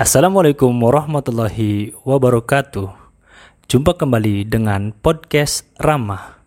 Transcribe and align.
Assalamualaikum 0.00 0.72
warahmatullahi 0.80 1.92
wabarakatuh. 2.08 2.88
Jumpa 3.68 4.00
kembali 4.00 4.48
dengan 4.48 4.96
podcast 4.96 5.68
Ramah 5.76 6.40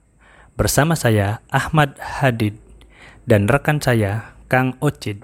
bersama 0.57 0.97
saya 0.97 1.37
Ahmad 1.53 1.93
Hadid 2.01 2.57
dan 3.29 3.45
rekan 3.45 3.77
saya 3.77 4.33
Kang 4.49 4.73
Ocid. 4.81 5.21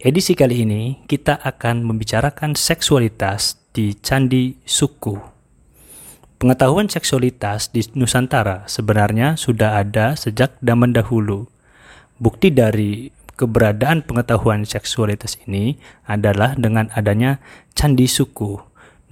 Edisi 0.00 0.32
kali 0.32 0.64
ini 0.64 1.04
kita 1.04 1.36
akan 1.36 1.84
membicarakan 1.84 2.56
seksualitas 2.56 3.60
di 3.76 3.92
Candi 3.92 4.56
Suku. 4.64 5.20
Pengetahuan 6.40 6.88
seksualitas 6.88 7.68
di 7.68 7.84
Nusantara 7.92 8.64
sebenarnya 8.72 9.36
sudah 9.36 9.84
ada 9.84 10.16
sejak 10.16 10.56
zaman 10.64 10.96
dahulu. 10.96 11.44
Bukti 12.16 12.48
dari 12.48 13.12
keberadaan 13.34 14.06
pengetahuan 14.06 14.66
seksualitas 14.66 15.38
ini 15.46 15.78
adalah 16.06 16.54
dengan 16.58 16.90
adanya 16.94 17.42
candi 17.74 18.06
suku. 18.06 18.58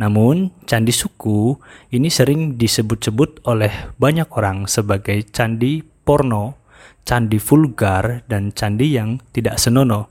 Namun, 0.00 0.50
candi 0.66 0.90
suku 0.90 1.54
ini 1.94 2.08
sering 2.08 2.58
disebut-sebut 2.58 3.44
oleh 3.46 3.92
banyak 4.00 4.26
orang 4.34 4.66
sebagai 4.66 5.22
candi 5.30 5.84
porno, 5.84 6.58
candi 7.06 7.38
vulgar, 7.38 8.26
dan 8.26 8.50
candi 8.50 8.98
yang 8.98 9.22
tidak 9.30 9.60
senonoh. 9.62 10.10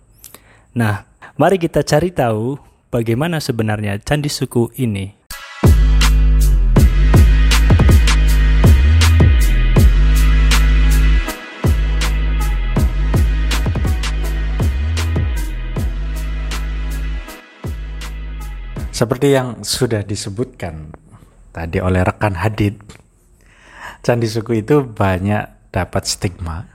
Nah, 0.78 1.03
mari 1.36 1.59
kita 1.59 1.84
cari 1.84 2.16
tahu 2.16 2.55
bagaimana 2.94 3.44
sebenarnya 3.44 4.00
candi 4.00 4.31
suku 4.31 4.72
ini. 4.80 5.20
Seperti 19.02 19.34
yang 19.34 19.66
sudah 19.66 20.05
disebutkan 20.05 20.94
tadi 21.50 21.81
oleh 21.81 22.06
rekan 22.06 22.38
Hadid, 22.38 22.86
candi 24.06 24.30
suku 24.30 24.62
itu 24.62 24.86
banyak 24.86 25.73
dapat 25.73 26.06
stigma 26.06 26.70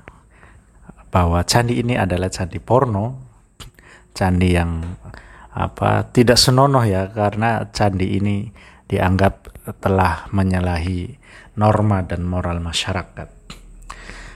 bahwa 1.15 1.47
candi 1.47 1.79
ini 1.79 1.95
adalah 1.95 2.27
candi 2.27 2.59
porno, 2.59 3.31
candi 4.11 4.59
yang 4.59 4.83
apa 5.55 6.11
tidak 6.11 6.35
senonoh 6.35 6.83
ya 6.83 7.07
karena 7.15 7.71
candi 7.71 8.19
ini 8.19 8.51
dianggap 8.91 9.63
telah 9.79 10.27
menyalahi 10.35 11.07
norma 11.55 12.03
dan 12.03 12.27
moral 12.27 12.59
masyarakat. 12.59 13.31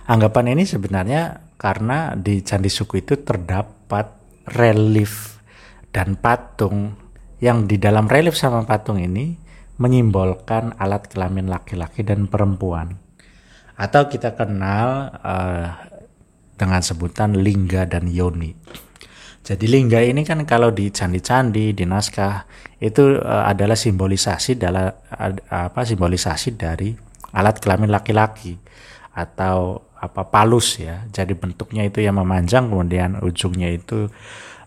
Anggapan 0.06 0.54
ini 0.54 0.62
sebenarnya 0.62 1.42
karena 1.58 2.14
di 2.14 2.38
candi 2.46 2.70
suku 2.70 3.02
itu 3.02 3.18
terdapat 3.18 4.14
relief 4.46 5.42
dan 5.90 6.14
patung 6.14 7.09
yang 7.40 7.64
di 7.64 7.80
dalam 7.80 8.04
relief 8.06 8.36
sama 8.36 8.62
patung 8.68 9.00
ini 9.00 9.36
menyimbolkan 9.80 10.76
alat 10.76 11.08
kelamin 11.08 11.48
laki-laki 11.48 12.04
dan 12.04 12.28
perempuan 12.28 13.00
atau 13.80 14.12
kita 14.12 14.36
kenal 14.36 15.08
uh, 15.24 15.72
dengan 16.60 16.84
sebutan 16.84 17.32
lingga 17.40 17.88
dan 17.88 18.04
yoni. 18.04 18.52
Jadi 19.40 19.64
lingga 19.64 20.04
ini 20.04 20.20
kan 20.20 20.44
kalau 20.44 20.68
di 20.68 20.92
candi-candi, 20.92 21.72
di 21.72 21.88
naskah 21.88 22.44
itu 22.76 23.16
uh, 23.16 23.48
adalah 23.48 23.72
simbolisasi 23.72 24.60
dalam 24.60 24.92
uh, 24.92 25.32
apa 25.48 25.80
simbolisasi 25.80 26.60
dari 26.60 26.92
alat 27.32 27.56
kelamin 27.56 27.88
laki-laki 27.88 28.60
atau 29.16 29.80
apa 29.96 30.28
palus 30.28 30.76
ya. 30.76 31.08
Jadi 31.08 31.32
bentuknya 31.32 31.88
itu 31.88 32.04
yang 32.04 32.20
memanjang 32.20 32.68
kemudian 32.68 33.16
ujungnya 33.24 33.72
itu 33.72 34.12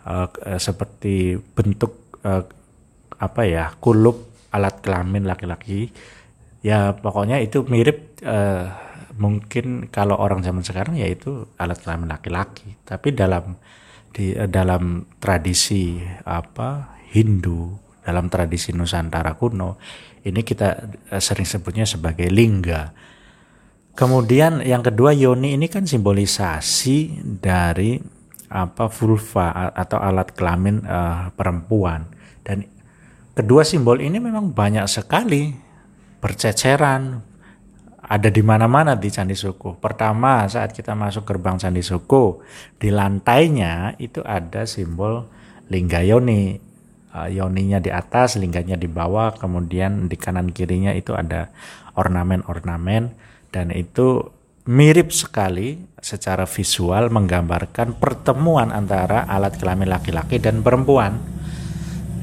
uh, 0.09 0.25
seperti 0.57 1.37
bentuk 1.53 2.17
uh, 2.25 2.41
apa 3.23 3.47
ya 3.47 3.71
kulup 3.79 4.27
alat 4.51 4.83
kelamin 4.83 5.23
laki-laki. 5.23 5.89
Ya 6.63 6.95
pokoknya 6.95 7.39
itu 7.39 7.63
mirip 7.67 8.19
uh, 8.23 8.71
mungkin 9.15 9.87
kalau 9.87 10.15
orang 10.19 10.43
zaman 10.43 10.63
sekarang 10.63 10.99
ya 10.99 11.07
itu 11.07 11.47
alat 11.55 11.79
kelamin 11.79 12.11
laki-laki. 12.11 12.75
Tapi 12.83 13.15
dalam 13.15 13.55
di 14.11 14.35
uh, 14.35 14.47
dalam 14.47 15.07
tradisi 15.23 16.03
apa 16.27 16.99
Hindu 17.15 17.79
dalam 18.03 18.27
tradisi 18.27 18.75
Nusantara 18.75 19.39
kuno 19.39 19.79
ini 20.23 20.43
kita 20.43 20.69
uh, 21.11 21.21
sering 21.23 21.47
sebutnya 21.47 21.87
sebagai 21.87 22.27
lingga. 22.27 22.91
Kemudian 23.93 24.65
yang 24.65 24.81
kedua 24.81 25.13
yoni 25.13 25.53
ini 25.53 25.69
kan 25.69 25.85
simbolisasi 25.85 27.21
dari 27.37 28.01
apa 28.53 28.89
vulva 28.89 29.73
atau 29.73 29.97
alat 30.01 30.33
kelamin 30.33 30.81
uh, 30.85 31.29
perempuan. 31.33 32.09
Dan 32.41 32.72
kedua 33.33 33.65
simbol 33.65 33.97
ini 33.99 34.21
memang 34.21 34.53
banyak 34.53 34.85
sekali 34.85 35.53
berceceran 36.21 37.19
ada 38.03 38.29
di 38.29 38.43
mana-mana 38.45 38.93
di 38.93 39.09
Candi 39.09 39.33
Suku. 39.33 39.79
Pertama 39.81 40.45
saat 40.45 40.75
kita 40.75 40.93
masuk 40.93 41.25
gerbang 41.25 41.57
Candi 41.57 41.81
Suku 41.81 42.45
di 42.77 42.93
lantainya 42.93 43.97
itu 43.97 44.21
ada 44.21 44.69
simbol 44.69 45.27
lingga 45.67 46.05
yoni. 46.05 46.71
Uh, 47.13 47.29
yoninya 47.29 47.77
di 47.77 47.93
atas, 47.93 48.41
lingganya 48.41 48.73
di 48.73 48.89
bawah, 48.89 49.37
kemudian 49.37 50.09
di 50.09 50.17
kanan 50.17 50.49
kirinya 50.49 50.89
itu 50.97 51.13
ada 51.13 51.53
ornamen-ornamen 51.93 53.13
dan 53.53 53.69
itu 53.69 54.33
mirip 54.65 55.13
sekali 55.13 55.77
secara 56.01 56.49
visual 56.49 57.13
menggambarkan 57.13 58.01
pertemuan 58.01 58.73
antara 58.73 59.29
alat 59.29 59.61
kelamin 59.61 59.93
laki-laki 59.93 60.41
dan 60.41 60.65
perempuan 60.65 61.21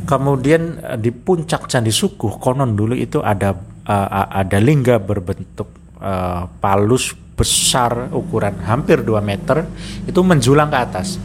Kemudian 0.06 0.62
eh, 0.80 0.98
di 0.98 1.10
puncak 1.12 1.68
Candi 1.68 1.92
Sukuh 1.92 2.40
konon 2.40 2.76
dulu 2.76 2.94
itu 2.96 3.20
ada 3.20 3.52
uh, 3.90 4.28
ada 4.30 4.58
lingga 4.62 5.02
berbentuk 5.02 5.68
uh, 5.98 6.46
palus 6.62 7.14
besar 7.34 8.12
ukuran 8.12 8.60
hampir 8.68 9.00
2 9.00 9.16
meter 9.24 9.64
itu 10.04 10.20
menjulang 10.20 10.68
ke 10.68 10.78
atas. 10.78 11.16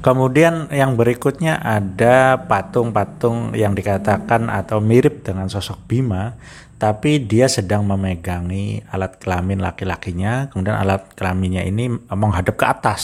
Kemudian 0.00 0.72
yang 0.72 0.96
berikutnya 0.96 1.60
ada 1.60 2.40
patung-patung 2.48 3.52
yang 3.52 3.76
dikatakan 3.76 4.48
atau 4.48 4.80
mirip 4.80 5.28
dengan 5.28 5.44
sosok 5.52 5.76
Bima, 5.84 6.40
tapi 6.80 7.20
dia 7.20 7.52
sedang 7.52 7.84
memegangi 7.84 8.80
alat 8.88 9.20
kelamin 9.20 9.60
laki-lakinya, 9.60 10.48
kemudian 10.48 10.72
alat 10.72 11.04
kelaminnya 11.12 11.68
ini 11.68 11.92
menghadap 12.08 12.56
ke 12.56 12.64
atas 12.64 13.02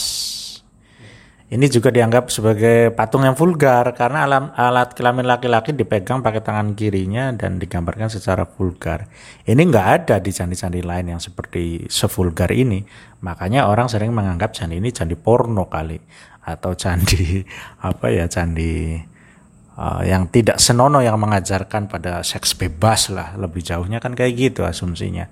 ini 1.46 1.70
juga 1.70 1.94
dianggap 1.94 2.26
sebagai 2.26 2.90
patung 2.90 3.22
yang 3.22 3.38
vulgar 3.38 3.94
karena 3.94 4.26
alam, 4.26 4.50
alat 4.58 4.98
kelamin 4.98 5.30
laki-laki 5.30 5.70
dipegang 5.70 6.18
pakai 6.18 6.42
tangan 6.42 6.74
kirinya 6.74 7.30
dan 7.38 7.62
digambarkan 7.62 8.10
secara 8.10 8.42
vulgar. 8.50 9.06
Ini 9.46 9.62
nggak 9.62 9.86
ada 9.86 10.18
di 10.18 10.34
candi-candi 10.34 10.82
lain 10.82 11.14
yang 11.14 11.22
seperti 11.22 11.86
sevulgar 11.86 12.50
ini. 12.50 12.82
Makanya 13.22 13.70
orang 13.70 13.86
sering 13.86 14.10
menganggap 14.10 14.58
candi 14.58 14.82
ini 14.82 14.90
candi 14.90 15.14
porno 15.14 15.70
kali 15.70 15.94
atau 16.42 16.74
candi 16.74 17.46
apa 17.94 18.06
ya 18.10 18.26
candi 18.26 18.98
uh, 19.78 20.02
yang 20.02 20.26
tidak 20.34 20.58
senonoh 20.58 20.98
yang 20.98 21.14
mengajarkan 21.14 21.86
pada 21.86 22.26
seks 22.26 22.58
bebas 22.58 23.06
lah 23.14 23.38
lebih 23.38 23.62
jauhnya 23.62 24.02
kan 24.02 24.18
kayak 24.18 24.34
gitu 24.34 24.66
asumsinya. 24.66 25.30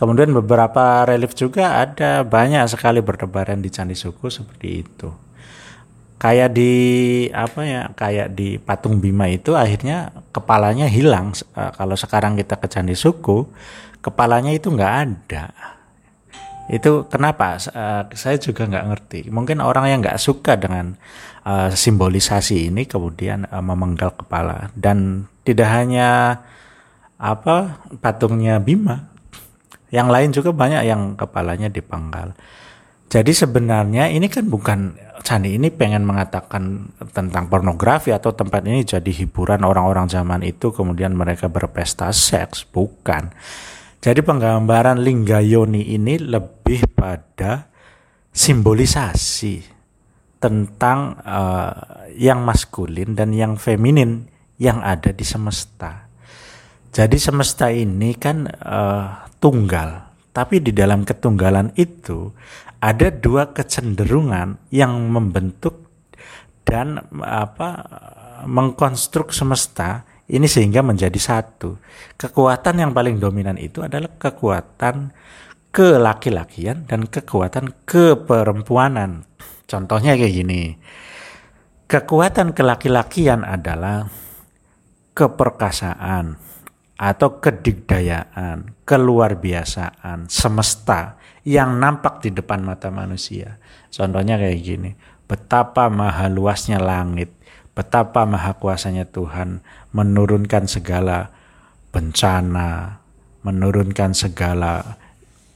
Kemudian 0.00 0.32
beberapa 0.32 1.04
relief 1.04 1.36
juga 1.36 1.76
ada 1.76 2.24
banyak 2.24 2.64
sekali 2.72 3.04
bertebaran 3.04 3.60
di 3.60 3.68
candi 3.68 3.92
suku 3.92 4.32
seperti 4.32 4.80
itu 4.80 5.12
kayak 6.22 6.54
di 6.54 6.72
apa 7.34 7.60
ya 7.66 7.82
kayak 7.98 8.38
di 8.38 8.54
patung 8.62 9.02
Bima 9.02 9.26
itu 9.26 9.58
akhirnya 9.58 10.14
kepalanya 10.30 10.86
hilang. 10.86 11.34
Uh, 11.58 11.74
kalau 11.74 11.98
sekarang 11.98 12.38
kita 12.38 12.54
ke 12.62 12.70
Candi 12.70 12.94
Suku 12.94 13.50
kepalanya 13.98 14.54
itu 14.54 14.70
nggak 14.70 14.94
ada. 15.02 15.50
Itu 16.70 17.10
kenapa? 17.10 17.58
Uh, 17.74 18.06
saya 18.14 18.38
juga 18.38 18.70
nggak 18.70 18.86
ngerti. 18.86 19.20
Mungkin 19.34 19.58
orang 19.58 19.90
yang 19.90 19.98
nggak 19.98 20.22
suka 20.22 20.54
dengan 20.54 20.94
uh, 21.42 21.74
simbolisasi 21.74 22.70
ini 22.70 22.86
kemudian 22.86 23.50
memenggal 23.50 24.14
kepala. 24.14 24.70
Dan 24.78 25.26
tidak 25.42 25.74
hanya 25.74 26.38
apa 27.18 27.82
patungnya 27.98 28.62
Bima 28.62 29.10
yang 29.90 30.06
lain 30.06 30.30
juga 30.30 30.54
banyak 30.54 30.82
yang 30.86 31.18
kepalanya 31.18 31.66
dipenggal 31.66 32.34
jadi 33.12 33.28
sebenarnya 33.28 34.08
ini 34.08 34.32
kan 34.32 34.48
bukan 34.48 34.96
Candi 35.22 35.54
ini 35.54 35.70
pengen 35.70 36.02
mengatakan 36.02 36.90
tentang 37.14 37.46
pornografi 37.46 38.10
atau 38.10 38.34
tempat 38.34 38.66
ini 38.66 38.82
jadi 38.82 39.06
hiburan 39.06 39.62
orang-orang 39.62 40.10
zaman 40.10 40.42
itu 40.42 40.74
kemudian 40.74 41.14
mereka 41.14 41.46
berpesta 41.46 42.10
seks, 42.10 42.66
bukan. 42.66 43.30
Jadi 44.02 44.18
penggambaran 44.18 44.98
lingga 44.98 45.38
yoni 45.38 45.94
ini 45.94 46.18
lebih 46.18 46.90
pada 46.90 47.70
simbolisasi 48.34 49.62
tentang 50.42 51.22
uh, 51.22 52.10
yang 52.18 52.42
maskulin 52.42 53.14
dan 53.14 53.30
yang 53.30 53.54
feminin 53.54 54.26
yang 54.58 54.82
ada 54.82 55.14
di 55.14 55.22
semesta. 55.22 56.10
Jadi 56.90 57.14
semesta 57.14 57.70
ini 57.70 58.18
kan 58.18 58.50
uh, 58.50 59.22
tunggal, 59.38 60.11
tapi 60.32 60.64
di 60.64 60.72
dalam 60.72 61.04
ketunggalan 61.04 61.76
itu 61.76 62.32
ada 62.82 63.12
dua 63.12 63.52
kecenderungan 63.52 64.58
yang 64.72 65.12
membentuk 65.12 65.86
dan 66.64 67.04
apa 67.20 67.84
mengkonstruk 68.48 69.30
semesta 69.30 70.08
ini 70.32 70.48
sehingga 70.48 70.80
menjadi 70.80 71.20
satu. 71.20 71.76
Kekuatan 72.16 72.80
yang 72.80 72.90
paling 72.96 73.20
dominan 73.20 73.60
itu 73.60 73.84
adalah 73.84 74.08
kekuatan 74.16 75.12
kelaki-lakian 75.68 76.88
dan 76.88 77.06
kekuatan 77.06 77.84
keperempuanan. 77.84 79.28
Contohnya 79.68 80.16
kayak 80.16 80.32
gini. 80.32 80.62
Kekuatan 81.86 82.56
kelaki-lakian 82.56 83.44
adalah 83.44 84.08
keperkasaan 85.12 86.51
atau 87.02 87.42
kedigdayaan, 87.42 88.78
keluar 88.86 89.34
biasaan, 89.34 90.30
semesta 90.30 91.18
yang 91.42 91.82
nampak 91.82 92.22
di 92.22 92.30
depan 92.30 92.62
mata 92.62 92.94
manusia. 92.94 93.58
Contohnya 93.90 94.38
kayak 94.38 94.60
gini, 94.62 94.94
betapa 95.26 95.90
maha 95.90 96.30
luasnya 96.30 96.78
langit, 96.78 97.34
betapa 97.74 98.22
maha 98.22 98.54
kuasanya 98.54 99.02
Tuhan 99.10 99.66
menurunkan 99.90 100.70
segala 100.70 101.34
bencana, 101.90 103.02
menurunkan 103.42 104.14
segala 104.14 105.02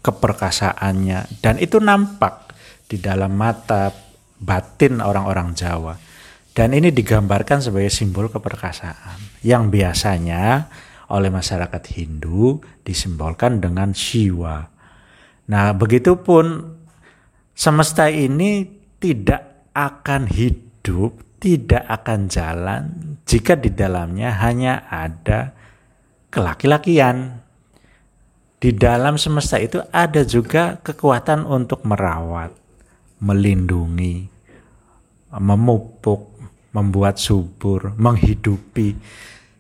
keperkasaannya 0.02 1.43
dan 1.46 1.62
itu 1.62 1.78
nampak 1.78 2.58
di 2.90 2.98
dalam 2.98 3.38
mata 3.38 3.94
batin 4.43 4.98
orang-orang 4.98 5.54
Jawa. 5.54 5.94
Dan 6.56 6.72
ini 6.72 6.88
digambarkan 6.88 7.60
sebagai 7.60 7.93
simbol 7.93 8.32
keperkasaan 8.32 9.44
yang 9.44 9.69
biasanya 9.69 10.72
oleh 11.11 11.31
masyarakat 11.31 11.82
Hindu 11.94 12.58
disimbolkan 12.82 13.62
dengan 13.62 13.94
Shiva. 13.94 14.67
Nah, 15.47 15.70
begitupun 15.70 16.75
semesta 17.55 18.11
ini 18.11 18.67
tidak 18.99 19.70
akan 19.70 20.26
hidup, 20.26 21.38
tidak 21.38 21.87
akan 21.87 22.26
jalan 22.26 22.82
jika 23.23 23.55
di 23.55 23.70
dalamnya 23.70 24.35
hanya 24.43 24.91
ada 24.91 25.55
kelaki-lakian. 26.31 27.47
Di 28.56 28.73
dalam 28.73 29.20
semesta 29.20 29.61
itu 29.61 29.79
ada 29.93 30.25
juga 30.25 30.81
kekuatan 30.81 31.44
untuk 31.44 31.85
merawat, 31.85 32.50
melindungi, 33.20 34.26
memupuk, 35.37 36.35
membuat 36.73 37.20
subur, 37.20 37.93
menghidupi 37.94 38.97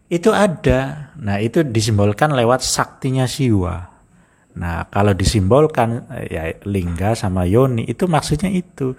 itu 0.06 0.30
ada. 0.30 1.12
Nah, 1.18 1.42
itu 1.42 1.66
disimbolkan 1.66 2.34
lewat 2.34 2.62
saktinya 2.62 3.26
siwa. 3.26 3.96
Nah, 4.56 4.88
kalau 4.88 5.12
disimbolkan 5.12 6.08
ya 6.32 6.48
lingga 6.64 7.12
sama 7.12 7.44
yoni 7.44 7.84
itu 7.84 8.08
maksudnya 8.08 8.48
itu. 8.48 8.96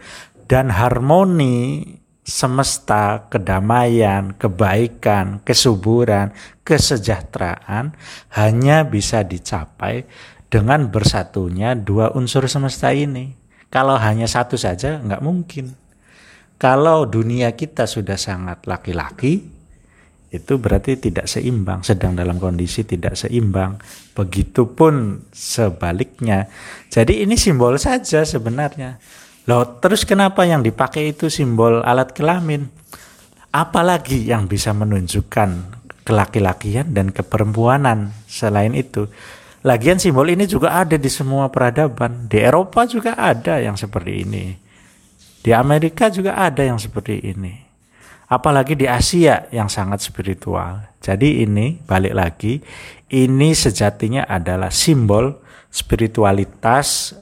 Dan 0.47 0.71
harmoni 0.71 1.83
semesta, 2.27 3.27
kedamaian, 3.31 4.35
kebaikan, 4.35 5.39
kesuburan, 5.47 6.35
kesejahteraan 6.67 7.95
hanya 8.35 8.83
bisa 8.83 9.23
dicapai 9.23 10.03
dengan 10.51 10.91
bersatunya 10.91 11.75
dua 11.75 12.11
unsur 12.15 12.47
semesta 12.51 12.91
ini. 12.91 13.31
Kalau 13.71 13.95
hanya 13.95 14.27
satu 14.27 14.55
saja 14.55 14.99
nggak 14.99 15.23
mungkin. 15.23 15.75
Kalau 16.57 17.07
dunia 17.07 17.53
kita 17.55 17.85
sudah 17.85 18.17
sangat 18.17 18.65
laki-laki, 18.65 19.56
itu 20.27 20.59
berarti 20.59 20.99
tidak 20.99 21.31
seimbang, 21.31 21.87
sedang 21.87 22.11
dalam 22.11 22.35
kondisi 22.35 22.83
tidak 22.83 23.15
seimbang. 23.15 23.79
Begitupun 24.11 25.23
sebaliknya. 25.31 26.51
Jadi 26.91 27.23
ini 27.23 27.39
simbol 27.39 27.79
saja 27.79 28.27
sebenarnya. 28.27 28.99
Loh, 29.47 29.79
terus 29.79 30.03
kenapa 30.03 30.43
yang 30.43 30.59
dipakai 30.67 31.15
itu 31.15 31.31
simbol 31.31 31.79
alat 31.79 32.11
kelamin? 32.11 32.67
Apalagi 33.55 34.27
yang 34.27 34.51
bisa 34.51 34.75
menunjukkan 34.75 35.79
kelaki-lakian 36.03 36.91
dan 36.91 37.15
keperempuanan 37.15 38.11
selain 38.27 38.75
itu. 38.75 39.07
Lagian 39.63 39.95
simbol 39.95 40.27
ini 40.27 40.43
juga 40.43 40.75
ada 40.75 40.99
di 40.99 41.07
semua 41.07 41.47
peradaban. 41.47 42.27
Di 42.27 42.43
Eropa 42.43 42.83
juga 42.83 43.15
ada 43.15 43.63
yang 43.63 43.79
seperti 43.79 44.27
ini. 44.27 44.45
Di 45.39 45.55
Amerika 45.55 46.11
juga 46.11 46.35
ada 46.35 46.67
yang 46.67 46.75
seperti 46.75 47.23
ini 47.23 47.66
apalagi 48.27 48.75
di 48.75 48.85
Asia 48.87 49.47
yang 49.51 49.71
sangat 49.71 50.03
spiritual. 50.03 50.83
Jadi 50.99 51.47
ini 51.47 51.79
balik 51.87 52.13
lagi, 52.15 52.59
ini 53.11 53.55
sejatinya 53.55 54.27
adalah 54.27 54.71
simbol 54.71 55.39
spiritualitas 55.71 57.15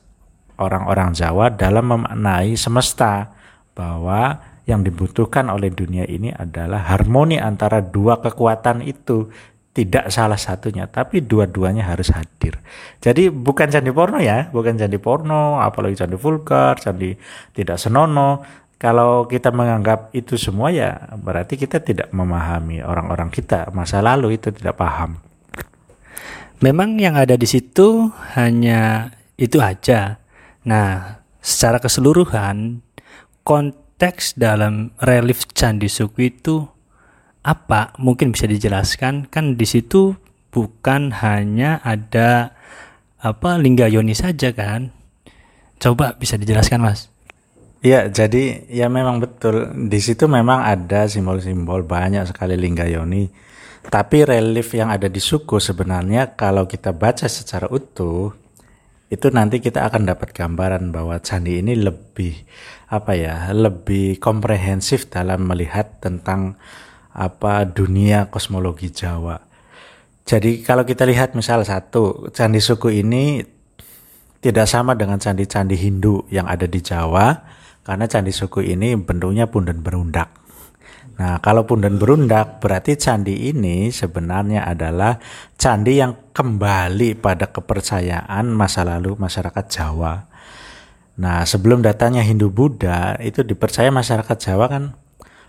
orang-orang 0.57 1.13
Jawa 1.13 1.53
dalam 1.53 1.85
memaknai 1.91 2.57
semesta 2.57 3.35
bahwa 3.75 4.39
yang 4.65 4.81
dibutuhkan 4.81 5.45
oleh 5.53 5.69
dunia 5.69 6.09
ini 6.09 6.33
adalah 6.33 6.89
harmoni 6.89 7.37
antara 7.37 7.85
dua 7.85 8.17
kekuatan 8.17 8.81
itu 8.81 9.29
tidak 9.75 10.07
salah 10.07 10.39
satunya 10.39 10.87
tapi 10.87 11.19
dua-duanya 11.19 11.83
harus 11.83 12.07
hadir 12.15 12.57
jadi 13.03 13.27
bukan 13.27 13.67
candi 13.67 13.91
porno 13.91 14.23
ya 14.23 14.47
bukan 14.49 14.79
candi 14.79 14.95
porno 14.97 15.59
apalagi 15.59 15.99
candi 15.99 16.15
vulgar 16.15 16.79
candi 16.79 17.11
tidak 17.51 17.75
senono 17.75 18.41
kalau 18.75 19.25
kita 19.25 19.55
menganggap 19.55 20.11
itu 20.11 20.35
semua 20.35 20.67
ya 20.69 21.15
berarti 21.15 21.55
kita 21.55 21.79
tidak 21.79 22.11
memahami 22.11 22.83
orang-orang 22.83 23.31
kita 23.31 23.71
masa 23.71 24.03
lalu 24.03 24.35
itu 24.35 24.51
tidak 24.51 24.75
paham. 24.75 25.23
Memang 26.63 26.99
yang 26.99 27.19
ada 27.19 27.35
di 27.35 27.47
situ 27.47 28.11
hanya 28.35 29.11
itu 29.35 29.59
aja. 29.59 30.19
Nah, 30.63 31.19
secara 31.43 31.83
keseluruhan 31.83 32.79
konteks 33.43 34.39
dalam 34.39 34.95
relief 35.03 35.45
Candi 35.51 35.91
Suku 35.91 36.31
itu 36.31 36.63
apa? 37.45 37.93
Mungkin 37.99 38.33
bisa 38.33 38.47
dijelaskan 38.47 39.29
kan 39.29 39.59
di 39.59 39.67
situ 39.67 40.15
bukan 40.49 41.11
hanya 41.21 41.83
ada 41.83 42.55
apa 43.19 43.59
lingga 43.59 43.91
yoni 43.91 44.15
saja 44.15 44.55
kan? 44.55 44.95
Coba 45.77 46.15
bisa 46.15 46.39
dijelaskan, 46.39 46.79
Mas. 46.81 47.14
Iya, 47.83 48.07
jadi 48.11 48.69
ya 48.71 48.87
memang 48.87 49.19
betul. 49.19 49.73
Di 49.89 49.99
situ 49.99 50.25
memang 50.29 50.63
ada 50.63 51.09
simbol-simbol 51.09 51.83
banyak 51.83 52.29
sekali 52.31 52.55
lingga 52.55 52.87
yoni. 52.87 53.27
Tapi 53.85 54.25
relief 54.25 54.73
yang 54.73 54.89
ada 54.89 55.05
di 55.05 55.21
suku 55.21 55.61
sebenarnya 55.61 56.33
kalau 56.33 56.65
kita 56.65 56.89
baca 56.95 57.29
secara 57.29 57.69
utuh 57.69 58.33
itu 59.13 59.29
nanti 59.29 59.61
kita 59.61 59.85
akan 59.85 60.09
dapat 60.09 60.33
gambaran 60.33 60.89
bahwa 60.89 61.21
candi 61.21 61.61
ini 61.61 61.77
lebih 61.77 62.33
apa 62.89 63.13
ya, 63.13 63.53
lebih 63.53 64.17
komprehensif 64.17 65.05
dalam 65.13 65.45
melihat 65.45 66.01
tentang 66.01 66.57
apa 67.13 67.63
dunia 67.69 68.33
kosmologi 68.33 68.89
Jawa. 68.89 69.37
Jadi 70.25 70.65
kalau 70.65 70.81
kita 70.81 71.05
lihat 71.05 71.37
misal 71.37 71.61
satu, 71.61 72.33
candi 72.33 72.57
suku 72.57 72.89
ini 73.05 73.45
tidak 74.41 74.65
sama 74.65 74.97
dengan 74.97 75.21
candi-candi 75.21 75.77
Hindu 75.77 76.25
yang 76.33 76.49
ada 76.49 76.65
di 76.65 76.81
Jawa 76.81 77.33
karena 77.85 78.09
candi 78.09 78.33
suku 78.33 78.65
ini 78.65 78.97
bentuknya 78.97 79.45
pundan 79.45 79.85
berundak. 79.85 80.33
Nah, 81.15 81.39
kalau 81.39 81.63
pundan 81.63 81.95
berundak 81.95 82.59
berarti 82.59 82.99
candi 82.99 83.47
ini 83.47 83.87
sebenarnya 83.87 84.67
adalah 84.67 85.15
candi 85.55 86.01
yang 86.01 86.33
kembali 86.35 87.15
pada 87.15 87.47
kepercayaan 87.47 88.51
masa 88.51 88.83
lalu 88.83 89.15
masyarakat 89.15 89.65
Jawa. 89.71 90.27
Nah, 91.15 91.47
sebelum 91.47 91.79
datanya 91.79 92.19
Hindu 92.19 92.51
Buddha 92.51 93.15
itu 93.23 93.47
dipercaya 93.47 93.87
masyarakat 93.87 94.35
Jawa 94.35 94.65
kan 94.67 94.83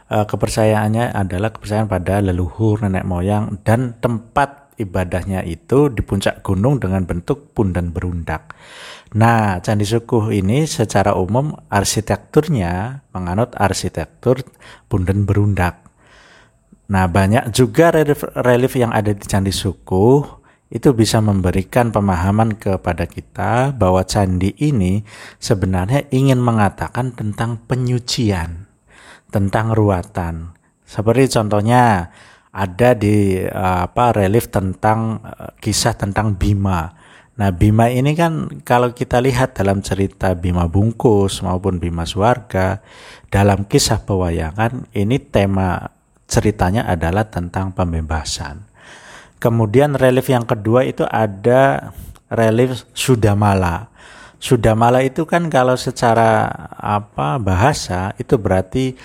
e, 0.06 0.16
kepercayaannya 0.22 1.10
adalah 1.10 1.50
kepercayaan 1.50 1.90
pada 1.90 2.22
leluhur 2.22 2.86
nenek 2.86 3.02
moyang 3.02 3.58
dan 3.66 3.98
tempat 3.98 4.65
ibadahnya 4.76 5.44
itu 5.44 5.88
di 5.92 6.00
puncak 6.04 6.40
gunung 6.44 6.80
dengan 6.80 7.04
bentuk 7.04 7.52
pundan 7.52 7.92
berundak. 7.92 8.56
Nah, 9.16 9.60
Candi 9.64 9.88
Sukuh 9.88 10.32
ini 10.32 10.68
secara 10.68 11.16
umum 11.16 11.56
arsitekturnya 11.72 13.04
menganut 13.16 13.56
arsitektur 13.56 14.44
punden 14.88 15.24
berundak. 15.24 15.86
Nah, 16.86 17.10
banyak 17.10 17.50
juga 17.50 17.90
relief, 17.90 18.22
relief 18.38 18.78
yang 18.78 18.94
ada 18.94 19.10
di 19.10 19.24
Candi 19.24 19.50
Sukuh 19.50 20.46
itu 20.66 20.90
bisa 20.94 21.22
memberikan 21.22 21.94
pemahaman 21.94 22.58
kepada 22.58 23.06
kita 23.06 23.70
bahwa 23.70 24.02
candi 24.02 24.50
ini 24.58 25.06
sebenarnya 25.38 26.10
ingin 26.10 26.42
mengatakan 26.42 27.14
tentang 27.14 27.62
penyucian, 27.70 28.66
tentang 29.30 29.70
ruatan. 29.70 30.58
Seperti 30.82 31.38
contohnya 31.38 32.10
ada 32.56 32.96
di 32.96 33.44
apa 33.52 34.16
relief 34.16 34.48
tentang 34.48 35.20
eh, 35.20 35.52
kisah 35.60 35.92
tentang 35.92 36.32
Bima 36.40 36.96
Nah, 37.36 37.52
Bima 37.52 37.92
ini 37.92 38.16
kan 38.16 38.64
kalau 38.64 38.96
kita 38.96 39.20
lihat 39.20 39.60
dalam 39.60 39.84
cerita 39.84 40.32
Bima 40.32 40.64
Bungkus 40.72 41.44
maupun 41.44 41.76
Bima 41.76 42.08
Suarga, 42.08 42.80
dalam 43.28 43.68
kisah 43.68 44.00
pewayangan 44.08 44.88
ini 44.96 45.20
tema 45.20 45.92
ceritanya 46.24 46.88
adalah 46.88 47.28
tentang 47.28 47.76
pembebasan. 47.76 48.64
Kemudian 49.36 50.00
relief 50.00 50.32
yang 50.32 50.48
kedua 50.48 50.88
itu 50.88 51.04
ada 51.04 51.92
relief 52.32 52.88
Sudamala. 52.96 53.92
Sudamala 54.40 55.04
itu 55.04 55.28
kan 55.28 55.52
kalau 55.52 55.76
secara 55.76 56.48
apa 56.72 57.36
bahasa 57.36 58.16
itu 58.16 58.40
berarti 58.40 58.96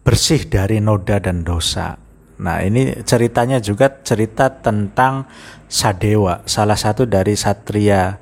bersih 0.00 0.48
dari 0.48 0.80
noda 0.80 1.20
dan 1.20 1.44
dosa. 1.44 2.05
Nah, 2.36 2.60
ini 2.60 3.00
ceritanya 3.04 3.60
juga 3.60 3.88
cerita 4.04 4.52
tentang 4.52 5.24
Sadewa, 5.66 6.44
salah 6.44 6.76
satu 6.76 7.08
dari 7.08 7.34
satria 7.34 8.20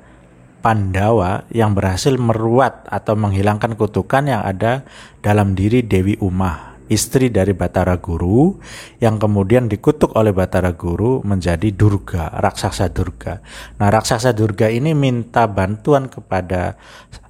Pandawa 0.65 1.45
yang 1.53 1.77
berhasil 1.77 2.17
meruat 2.17 2.89
atau 2.89 3.13
menghilangkan 3.13 3.77
kutukan 3.77 4.25
yang 4.25 4.41
ada 4.41 4.81
dalam 5.21 5.53
diri 5.53 5.85
Dewi 5.85 6.17
Umah 6.17 6.75
istri 6.85 7.33
dari 7.33 7.53
Batara 7.57 7.97
Guru 7.97 8.61
yang 9.01 9.17
kemudian 9.17 9.65
dikutuk 9.65 10.13
oleh 10.13 10.33
Batara 10.33 10.73
Guru 10.73 11.25
menjadi 11.25 11.73
Durga, 11.73 12.29
raksasa 12.37 12.93
Durga. 12.93 13.41
Nah, 13.81 13.89
raksasa 13.89 14.33
Durga 14.37 14.69
ini 14.69 14.93
minta 14.93 15.49
bantuan 15.49 16.09
kepada 16.09 16.77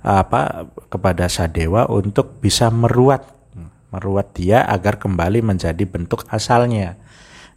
apa 0.06 0.70
kepada 0.92 1.26
Sadewa 1.32 1.88
untuk 1.90 2.38
bisa 2.44 2.70
meruat 2.70 3.35
meruat 3.96 4.36
dia 4.36 4.68
agar 4.68 5.00
kembali 5.00 5.40
menjadi 5.40 5.88
bentuk 5.88 6.28
asalnya. 6.28 7.00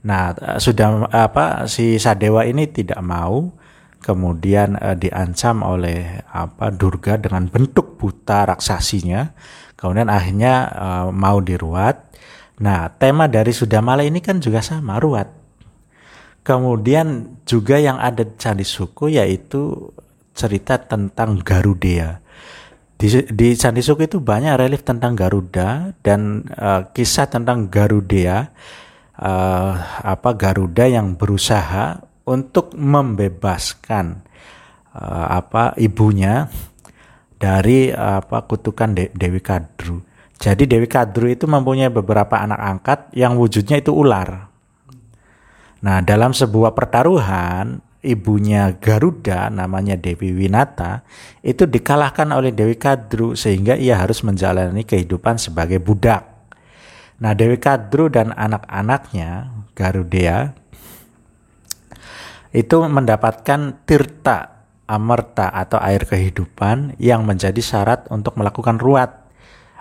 Nah, 0.06 0.30
sudah 0.62 1.10
apa 1.10 1.66
si 1.66 1.98
Sadewa 1.98 2.46
ini 2.46 2.70
tidak 2.70 3.02
mau 3.02 3.50
kemudian 3.98 4.78
eh, 4.78 4.94
diancam 4.94 5.66
oleh 5.66 6.22
apa 6.30 6.70
Durga 6.70 7.18
dengan 7.18 7.50
bentuk 7.50 7.98
buta 7.98 8.54
raksasinya 8.54 9.34
Kemudian 9.78 10.10
akhirnya 10.10 10.54
uh, 10.74 11.08
mau 11.14 11.38
diruat. 11.38 12.10
Nah, 12.58 12.90
tema 12.98 13.30
dari 13.30 13.54
Sudamala 13.54 14.02
ini 14.02 14.18
kan 14.18 14.42
juga 14.42 14.58
sama, 14.58 14.98
ruat. 14.98 15.30
Kemudian 16.42 17.38
juga 17.46 17.78
yang 17.78 18.02
ada 18.02 18.26
di 18.26 18.34
Candi 18.34 18.66
Suku 18.66 19.14
yaitu 19.14 19.94
cerita 20.34 20.82
tentang 20.82 21.38
Garuda. 21.38 22.18
Di, 22.98 23.06
di 23.30 23.54
Candi 23.54 23.78
Suku 23.78 24.10
itu 24.10 24.18
banyak 24.18 24.58
relief 24.58 24.82
tentang 24.82 25.14
Garuda 25.14 25.94
dan 26.02 26.42
uh, 26.58 26.90
kisah 26.90 27.30
tentang 27.30 27.70
Garuda, 27.70 28.50
uh, 29.22 29.72
apa 30.02 30.34
Garuda 30.34 30.82
yang 30.90 31.14
berusaha 31.14 32.02
untuk 32.26 32.74
membebaskan 32.74 34.26
uh, 34.98 35.26
apa 35.30 35.78
ibunya 35.78 36.50
dari 37.38 37.94
apa 37.94 38.42
kutukan 38.50 38.98
De 38.98 39.14
Dewi 39.14 39.38
Kadru. 39.38 40.02
Jadi 40.34 40.66
Dewi 40.66 40.90
Kadru 40.90 41.30
itu 41.30 41.46
mempunyai 41.46 41.94
beberapa 41.94 42.34
anak 42.42 42.58
angkat 42.58 42.98
yang 43.14 43.38
wujudnya 43.38 43.78
itu 43.78 43.94
ular. 43.94 44.50
Nah, 45.78 46.02
dalam 46.02 46.34
sebuah 46.34 46.74
pertaruhan, 46.74 47.78
ibunya 48.04 48.78
Garuda 48.78 49.50
namanya 49.50 49.98
Dewi 49.98 50.30
Winata 50.30 51.02
itu 51.42 51.66
dikalahkan 51.66 52.30
oleh 52.30 52.54
Dewi 52.54 52.78
Kadru 52.78 53.34
sehingga 53.34 53.74
ia 53.74 53.98
harus 53.98 54.22
menjalani 54.22 54.86
kehidupan 54.86 55.38
sebagai 55.38 55.82
budak. 55.82 56.22
Nah, 57.18 57.34
Dewi 57.34 57.58
Kadru 57.58 58.06
dan 58.06 58.30
anak-anaknya 58.30 59.50
Garuda 59.74 60.54
itu 62.54 62.78
mendapatkan 62.78 63.82
tirta 63.84 64.58
amerta 64.88 65.52
atau 65.52 65.76
air 65.82 66.06
kehidupan 66.08 66.96
yang 66.96 67.26
menjadi 67.28 67.60
syarat 67.60 68.08
untuk 68.08 68.40
melakukan 68.40 68.80
ruat 68.80 69.17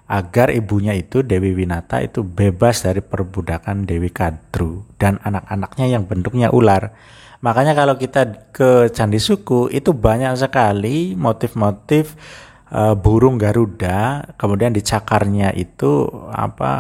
agar 0.07 0.55
ibunya 0.55 0.95
itu 0.95 1.19
Dewi 1.19 1.51
Winata 1.51 1.99
itu 1.99 2.23
bebas 2.23 2.87
dari 2.87 3.03
perbudakan 3.03 3.83
Dewi 3.83 4.07
Kadru 4.07 4.87
dan 4.95 5.19
anak-anaknya 5.19 5.85
yang 5.91 6.07
bentuknya 6.07 6.47
ular. 6.49 6.95
Makanya 7.43 7.75
kalau 7.77 7.99
kita 7.99 8.49
ke 8.55 8.89
Candi 8.89 9.19
Suku 9.19 9.69
itu 9.69 9.91
banyak 9.93 10.33
sekali 10.39 11.13
motif-motif 11.13 12.15
uh, 12.71 12.95
burung 12.95 13.37
Garuda, 13.37 14.31
kemudian 14.39 14.73
di 14.73 14.81
cakarnya 14.81 15.53
itu 15.53 16.07
apa 16.31 16.71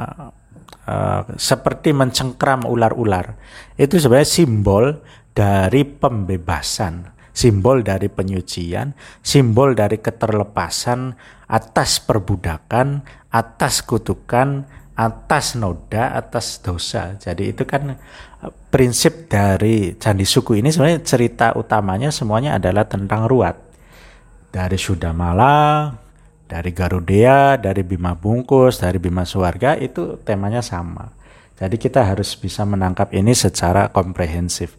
uh, 0.87 1.21
seperti 1.35 1.93
mencengkram 1.93 2.65
ular-ular. 2.65 3.37
Itu 3.77 3.99
sebenarnya 4.01 4.29
simbol 4.33 5.03
dari 5.35 5.85
pembebasan 5.85 7.16
simbol 7.37 7.85
dari 7.85 8.09
penyucian, 8.09 8.97
simbol 9.21 9.77
dari 9.77 10.01
keterlepasan 10.01 11.13
atas 11.45 12.01
perbudakan, 12.01 13.05
atas 13.29 13.85
kutukan, 13.85 14.65
atas 14.97 15.53
noda, 15.53 16.17
atas 16.17 16.57
dosa. 16.65 17.13
Jadi 17.21 17.53
itu 17.53 17.61
kan 17.69 17.93
eh, 17.93 18.53
prinsip 18.73 19.29
dari 19.29 19.93
Candi 19.93 20.25
Suku 20.25 20.57
ini 20.57 20.73
sebenarnya 20.73 21.05
cerita 21.05 21.53
utamanya 21.53 22.09
semuanya 22.09 22.57
adalah 22.57 22.89
tentang 22.89 23.29
ruat. 23.29 23.69
Dari 24.49 24.79
Sudamala, 24.79 25.93
dari 26.49 26.73
Garuda, 26.73 27.61
dari 27.61 27.85
Bima 27.85 28.17
Bungkus, 28.17 28.81
dari 28.81 28.97
Bima 28.97 29.21
Suwarga 29.21 29.77
itu 29.77 30.17
temanya 30.25 30.65
sama. 30.65 31.13
Jadi 31.59 31.77
kita 31.77 32.01
harus 32.01 32.33
bisa 32.33 32.65
menangkap 32.65 33.13
ini 33.13 33.37
secara 33.37 33.93
komprehensif. 33.93 34.73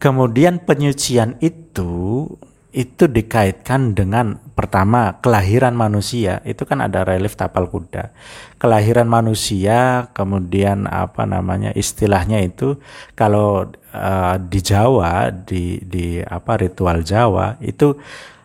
Kemudian 0.00 0.64
penyucian 0.64 1.36
itu 1.44 2.24
itu 2.70 3.10
dikaitkan 3.10 3.98
dengan 3.98 4.38
pertama 4.54 5.18
kelahiran 5.18 5.74
manusia. 5.74 6.38
Itu 6.46 6.62
kan 6.64 6.78
ada 6.80 7.02
relief 7.02 7.34
tapal 7.34 7.66
kuda. 7.66 8.14
Kelahiran 8.62 9.10
manusia 9.10 10.08
kemudian 10.14 10.86
apa 10.86 11.26
namanya 11.26 11.74
istilahnya 11.74 12.40
itu 12.40 12.78
kalau 13.18 13.68
uh, 13.90 14.36
di 14.38 14.60
Jawa 14.62 15.34
di 15.34 15.82
di 15.82 16.22
apa 16.22 16.62
ritual 16.62 17.02
Jawa 17.02 17.58
itu 17.58 17.98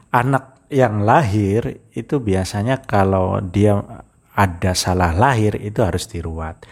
anak 0.09 0.67
yang 0.73 1.05
lahir 1.05 1.85
itu 1.93 2.17
biasanya 2.17 2.81
kalau 2.81 3.37
dia 3.39 3.79
ada 4.35 4.73
salah 4.73 5.13
lahir 5.13 5.55
itu 5.61 5.85
harus 5.85 6.09
diruat. 6.09 6.65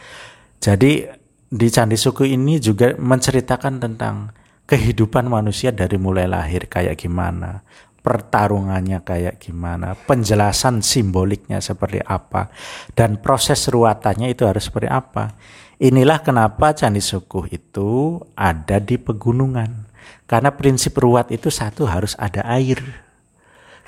Jadi 0.58 1.06
di 1.54 1.68
Candi 1.70 1.96
Suku 1.96 2.26
ini 2.26 2.58
juga 2.58 2.98
menceritakan 2.98 3.78
tentang 3.78 4.34
kehidupan 4.68 5.28
manusia 5.28 5.76
dari 5.76 6.00
mulai 6.00 6.28
lahir 6.28 6.72
kayak 6.72 7.00
gimana, 7.00 7.64
pertarungannya 8.04 9.00
kayak 9.02 9.40
gimana, 9.40 9.96
penjelasan 9.96 10.84
simboliknya 10.84 11.64
seperti 11.64 12.04
apa, 12.04 12.52
dan 12.94 13.18
proses 13.24 13.72
ruatannya 13.72 14.32
itu 14.32 14.44
harus 14.44 14.68
seperti 14.68 14.92
apa. 14.92 15.36
Inilah 15.80 16.24
kenapa 16.24 16.72
Candi 16.76 17.04
Sukuh 17.04 17.50
itu 17.50 18.22
ada 18.38 18.78
di 18.80 18.96
pegunungan. 18.96 19.92
Karena 20.24 20.56
prinsip 20.56 20.96
ruat 20.96 21.32
itu 21.32 21.52
satu 21.52 21.84
harus 21.84 22.16
ada 22.16 22.44
air. 22.48 22.80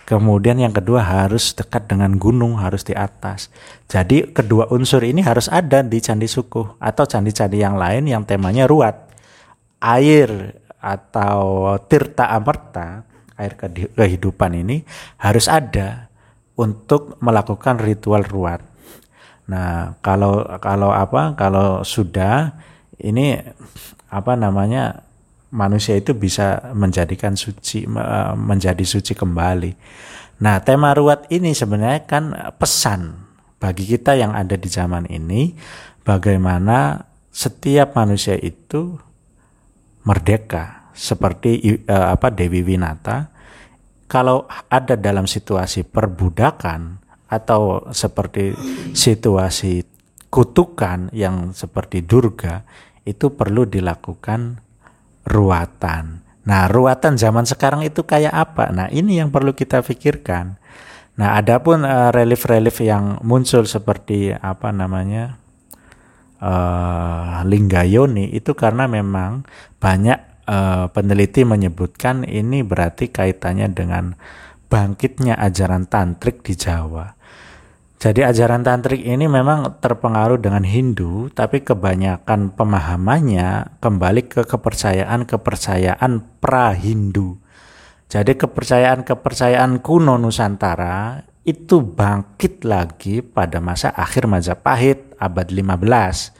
Kemudian 0.05 0.62
yang 0.62 0.75
kedua 0.75 1.01
harus 1.01 1.55
dekat 1.58 1.89
dengan 1.89 2.13
gunung, 2.20 2.62
harus 2.62 2.86
di 2.86 2.94
atas. 2.94 3.50
Jadi 3.89 4.29
kedua 4.29 4.70
unsur 4.70 5.01
ini 5.01 5.25
harus 5.25 5.50
ada 5.50 5.82
di 5.82 5.98
Candi 5.98 6.29
Sukuh 6.29 6.77
atau 6.77 7.08
candi-candi 7.08 7.63
yang 7.63 7.79
lain 7.79 8.05
yang 8.05 8.22
temanya 8.22 8.67
ruat. 8.70 9.10
Air 9.82 10.62
atau 10.79 11.74
tirta 11.86 12.29
amerta 12.32 13.03
air 13.36 13.53
kehidupan 13.94 14.55
ini 14.55 14.88
harus 15.20 15.51
ada 15.51 16.08
untuk 16.55 17.20
melakukan 17.20 17.79
ritual 17.84 18.24
ruat. 18.24 18.63
Nah, 19.51 20.00
kalau 20.00 20.48
kalau 20.63 20.96
apa? 20.96 21.36
Kalau 21.36 21.84
sudah 21.84 22.55
ini 23.00 23.36
apa 24.10 24.34
namanya? 24.39 25.05
manusia 25.55 25.96
itu 25.96 26.12
bisa 26.12 26.60
menjadikan 26.75 27.39
suci 27.39 27.88
menjadi 28.36 28.84
suci 28.84 29.15
kembali. 29.15 29.72
Nah, 30.44 30.60
tema 30.60 30.91
ruat 30.91 31.32
ini 31.32 31.55
sebenarnya 31.55 32.03
kan 32.03 32.36
pesan 32.60 33.24
bagi 33.55 33.88
kita 33.88 34.20
yang 34.20 34.36
ada 34.36 34.60
di 34.60 34.67
zaman 34.67 35.08
ini 35.08 35.55
bagaimana 36.03 37.08
setiap 37.32 37.96
manusia 37.96 38.36
itu 38.36 39.00
merdeka 40.05 40.93
seperti 40.95 41.83
uh, 41.89 42.15
apa 42.15 42.31
Dewi 42.31 42.63
Winata 42.63 43.27
kalau 44.05 44.45
ada 44.69 44.95
dalam 44.95 45.25
situasi 45.25 45.83
perbudakan 45.83 47.01
atau 47.25 47.89
seperti 47.89 48.53
situasi 48.93 49.83
kutukan 50.29 51.09
yang 51.12 51.51
seperti 51.51 52.05
durga 52.05 52.62
itu 53.03 53.33
perlu 53.33 53.65
dilakukan 53.65 54.62
ruatan. 55.25 56.21
Nah, 56.45 56.69
ruatan 56.69 57.17
zaman 57.17 57.50
sekarang 57.50 57.81
itu 57.81 58.05
kayak 58.05 58.29
apa? 58.29 58.69
Nah, 58.69 58.88
ini 58.93 59.17
yang 59.17 59.33
perlu 59.33 59.57
kita 59.57 59.81
pikirkan. 59.81 60.62
Nah, 61.17 61.41
adapun 61.41 61.81
uh, 61.81 62.13
relief-relief 62.13 62.85
yang 62.85 63.17
muncul 63.25 63.65
seperti 63.65 64.29
apa 64.29 64.69
namanya? 64.69 65.41
uh, 66.41 67.04
Linggayoni 67.46 68.34
itu 68.34 68.58
karena 68.58 68.90
memang 68.90 69.46
banyak 69.78 70.50
uh, 70.50 70.90
peneliti 70.90 71.46
menyebutkan 71.46 72.25
ini 72.25 72.66
berarti 72.66 73.14
kaitannya 73.14 73.70
dengan 73.72 74.18
bangkitnya 74.68 75.38
ajaran 75.38 75.86
tantrik 75.86 76.42
di 76.42 76.58
Jawa. 76.58 77.14
Jadi 77.96 78.22
ajaran 78.22 78.62
tantrik 78.62 79.02
ini 79.02 79.25
memang 79.25 79.80
terpengaruh 79.80 80.38
dengan 80.38 80.68
Hindu, 80.68 81.32
tapi 81.32 81.64
kebanyakan 81.64 82.54
pemahamannya 82.54 83.80
kembali 83.80 84.22
ke 84.28 84.42
kepercayaan-kepercayaan 84.44 86.44
pra-Hindu. 86.44 87.40
Jadi 88.12 88.38
kepercayaan-kepercayaan 88.38 89.82
kuno 89.82 90.22
Nusantara 90.22 91.24
itu 91.48 91.82
bangkit 91.82 92.68
lagi 92.68 93.24
pada 93.24 93.64
masa 93.64 93.96
akhir 93.96 94.28
Majapahit 94.28 95.16
abad 95.16 95.48
15. 95.50 96.35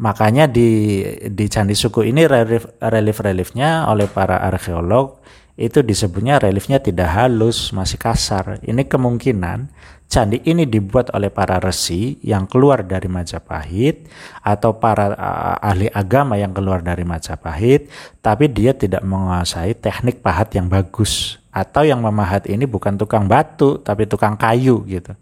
Makanya 0.00 0.48
di 0.48 1.04
di 1.28 1.44
Candi 1.52 1.76
Suku 1.76 2.08
ini 2.08 2.24
relief 2.24 2.64
relief-reliefnya 2.80 3.84
oleh 3.84 4.08
para 4.08 4.40
arkeolog 4.40 5.20
itu 5.60 5.84
disebutnya 5.84 6.40
reliefnya 6.40 6.80
tidak 6.80 7.12
halus, 7.12 7.68
masih 7.76 8.00
kasar. 8.00 8.64
Ini 8.64 8.88
kemungkinan 8.88 9.68
candi 10.08 10.40
ini 10.48 10.64
dibuat 10.64 11.12
oleh 11.12 11.28
para 11.28 11.60
resi 11.60 12.16
yang 12.24 12.48
keluar 12.48 12.80
dari 12.80 13.12
Majapahit 13.12 14.08
atau 14.40 14.80
para 14.80 15.12
uh, 15.12 15.60
ahli 15.60 15.92
agama 15.92 16.40
yang 16.40 16.56
keluar 16.56 16.80
dari 16.80 17.04
Majapahit, 17.04 17.92
tapi 18.24 18.48
dia 18.48 18.72
tidak 18.72 19.04
menguasai 19.04 19.76
teknik 19.76 20.24
pahat 20.24 20.48
yang 20.56 20.72
bagus 20.72 21.36
atau 21.52 21.84
yang 21.84 22.00
memahat 22.00 22.48
ini 22.48 22.64
bukan 22.64 22.96
tukang 22.96 23.28
batu 23.28 23.76
tapi 23.84 24.08
tukang 24.08 24.40
kayu 24.40 24.80
gitu. 24.88 25.12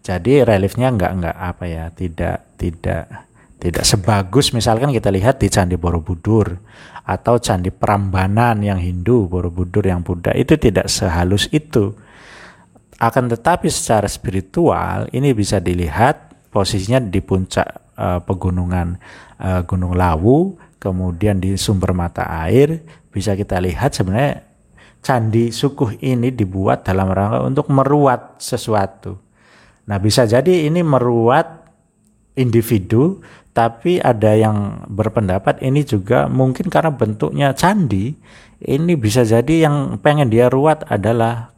Jadi 0.00 0.48
reliefnya 0.48 0.88
enggak 0.88 1.12
enggak 1.12 1.36
apa 1.36 1.64
ya, 1.68 1.84
tidak 1.92 2.40
tidak 2.56 3.04
tidak 3.64 3.88
sebagus 3.88 4.52
misalkan 4.52 4.92
kita 4.92 5.08
lihat 5.08 5.40
di 5.40 5.48
Candi 5.48 5.80
Borobudur 5.80 6.52
atau 7.08 7.40
Candi 7.40 7.72
Prambanan 7.72 8.60
yang 8.60 8.76
Hindu, 8.76 9.24
Borobudur 9.24 9.88
yang 9.88 10.04
Buddha 10.04 10.36
itu 10.36 10.60
tidak 10.60 10.92
sehalus 10.92 11.48
itu. 11.48 11.96
Akan 13.00 13.32
tetapi 13.32 13.72
secara 13.72 14.04
spiritual 14.04 15.08
ini 15.16 15.32
bisa 15.32 15.64
dilihat 15.64 16.36
posisinya 16.52 17.00
di 17.08 17.24
puncak 17.24 17.96
uh, 17.96 18.20
pegunungan 18.20 19.00
uh, 19.40 19.64
Gunung 19.64 19.96
Lawu, 19.96 20.60
kemudian 20.76 21.40
di 21.40 21.56
sumber 21.56 21.96
mata 21.96 22.28
air 22.44 22.84
bisa 23.08 23.32
kita 23.32 23.64
lihat 23.64 23.96
sebenarnya 23.96 24.44
candi 25.00 25.48
sukuh 25.48 26.04
ini 26.04 26.28
dibuat 26.36 26.84
dalam 26.84 27.08
rangka 27.08 27.40
untuk 27.48 27.72
meruat 27.72 28.44
sesuatu. 28.44 29.16
Nah, 29.88 29.96
bisa 30.00 30.28
jadi 30.28 30.68
ini 30.68 30.84
meruat 30.84 31.63
individu, 32.34 33.22
tapi 33.54 34.02
ada 34.02 34.34
yang 34.34 34.86
berpendapat 34.90 35.62
ini 35.62 35.86
juga 35.86 36.26
mungkin 36.26 36.66
karena 36.66 36.90
bentuknya 36.90 37.54
candi, 37.54 38.18
ini 38.62 38.92
bisa 38.98 39.22
jadi 39.22 39.70
yang 39.70 40.02
pengen 40.02 40.30
dia 40.30 40.50
ruat 40.50 40.82
adalah 40.90 41.54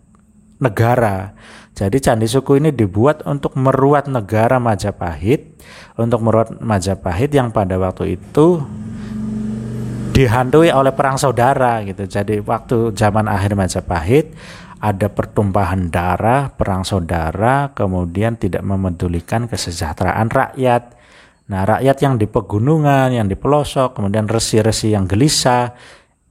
negara. 0.61 1.33
Jadi 1.76 2.00
candi 2.00 2.25
suku 2.25 2.56
ini 2.56 2.73
dibuat 2.73 3.21
untuk 3.28 3.52
meruat 3.56 4.09
negara 4.09 4.56
Majapahit, 4.56 5.61
untuk 6.00 6.25
meruat 6.25 6.56
Majapahit 6.56 7.28
yang 7.37 7.52
pada 7.52 7.76
waktu 7.76 8.16
itu 8.16 8.64
dihantui 10.16 10.73
oleh 10.73 10.97
perang 10.97 11.21
saudara 11.21 11.85
gitu. 11.85 12.09
Jadi 12.09 12.40
waktu 12.40 12.97
zaman 12.97 13.28
akhir 13.28 13.52
Majapahit 13.52 14.33
ada 14.80 15.09
pertumpahan 15.09 15.88
darah, 15.88 16.52
perang 16.52 16.85
saudara, 16.85 17.73
kemudian 17.73 18.37
tidak 18.37 18.62
memedulikan 18.62 19.49
kesejahteraan 19.49 20.28
rakyat. 20.28 20.97
Nah, 21.47 21.62
rakyat 21.62 21.97
yang 22.02 22.14
di 22.18 22.26
pegunungan, 22.26 23.14
yang 23.14 23.30
di 23.30 23.38
pelosok, 23.38 23.97
kemudian 23.97 24.26
resi-resi 24.26 24.92
yang 24.92 25.06
gelisah, 25.06 25.73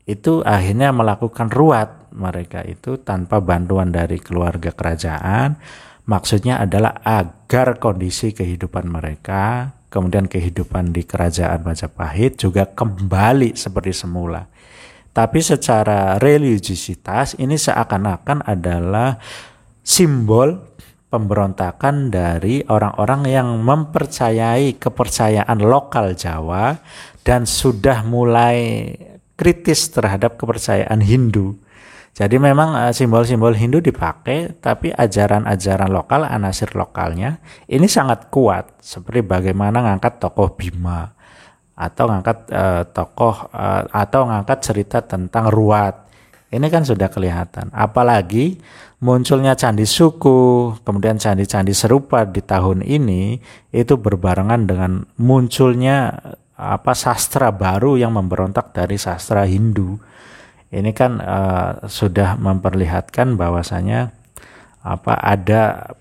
itu 0.06 0.46
akhirnya 0.46 0.94
melakukan 0.94 1.50
ruat 1.50 2.14
mereka 2.14 2.62
itu 2.62 3.02
tanpa 3.02 3.42
bantuan 3.42 3.90
dari 3.90 4.22
keluarga 4.22 4.72
kerajaan. 4.72 5.58
Maksudnya 6.06 6.62
adalah 6.62 7.02
agar 7.02 7.82
kondisi 7.82 8.30
kehidupan 8.30 8.86
mereka 8.86 9.74
kemudian 9.96 10.28
kehidupan 10.28 10.92
di 10.92 11.08
kerajaan 11.08 11.64
Majapahit 11.64 12.36
juga 12.36 12.68
kembali 12.68 13.56
seperti 13.56 13.96
semula. 13.96 14.44
Tapi 15.16 15.40
secara 15.40 16.20
religiusitas 16.20 17.40
ini 17.40 17.56
seakan-akan 17.56 18.44
adalah 18.44 19.16
simbol 19.80 20.76
pemberontakan 21.08 22.12
dari 22.12 22.60
orang-orang 22.68 23.24
yang 23.24 23.48
mempercayai 23.64 24.76
kepercayaan 24.76 25.64
lokal 25.64 26.20
Jawa 26.20 26.76
dan 27.24 27.48
sudah 27.48 28.04
mulai 28.04 28.92
kritis 29.40 29.88
terhadap 29.88 30.36
kepercayaan 30.36 31.00
Hindu. 31.00 31.64
Jadi 32.12 32.36
memang 32.36 32.76
eh, 32.76 32.92
simbol-simbol 32.92 33.56
Hindu 33.56 33.80
dipakai, 33.80 34.60
tapi 34.60 34.92
ajaran-ajaran 34.92 35.96
lokal, 35.96 36.28
anasir 36.28 36.76
lokalnya 36.76 37.40
ini 37.72 37.88
sangat 37.88 38.28
kuat. 38.28 38.84
Seperti 38.84 39.24
bagaimana 39.24 39.80
ngangkat 39.80 40.20
tokoh 40.20 40.60
Bima 40.60 41.15
atau 41.76 42.08
ngangkat 42.08 42.38
uh, 42.52 42.84
tokoh 42.90 43.52
uh, 43.52 43.84
atau 43.92 44.28
ngangkat 44.32 44.60
cerita 44.64 45.04
tentang 45.04 45.52
ruat. 45.52 46.08
Ini 46.50 46.64
kan 46.72 46.88
sudah 46.88 47.12
kelihatan. 47.12 47.68
Apalagi 47.76 48.56
munculnya 49.04 49.60
candi 49.60 49.84
suku, 49.84 50.72
kemudian 50.88 51.20
candi-candi 51.20 51.76
serupa 51.76 52.24
di 52.24 52.40
tahun 52.40 52.80
ini 52.80 53.44
itu 53.76 54.00
berbarengan 54.00 54.64
dengan 54.64 55.04
munculnya 55.20 56.16
apa 56.56 56.96
sastra 56.96 57.52
baru 57.52 58.00
yang 58.00 58.16
memberontak 58.16 58.72
dari 58.72 58.96
sastra 58.96 59.44
Hindu 59.44 60.00
ini 60.76 60.92
kan 60.92 61.24
uh, 61.24 61.88
sudah 61.88 62.36
memperlihatkan 62.36 63.40
bahwasanya 63.40 64.12
apa 64.84 65.14
ada 65.24 65.94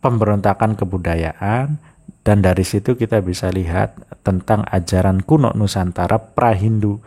pemberontakan 0.00 0.78
kebudayaan 0.78 1.76
dan 2.22 2.44
dari 2.44 2.64
situ 2.66 2.94
kita 2.94 3.24
bisa 3.24 3.48
lihat 3.48 4.20
tentang 4.20 4.66
ajaran 4.68 5.24
kuno 5.24 5.54
Nusantara 5.56 6.20
pra-Hindu 6.20 7.00